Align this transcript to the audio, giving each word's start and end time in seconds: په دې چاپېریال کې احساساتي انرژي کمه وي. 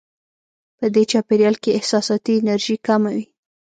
په 0.77 0.85
دې 0.93 1.03
چاپېریال 1.11 1.55
کې 1.63 1.75
احساساتي 1.77 2.33
انرژي 2.41 2.75
کمه 2.87 3.11
وي. 3.15 3.25